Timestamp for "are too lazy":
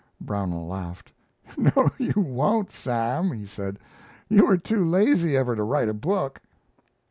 4.49-5.37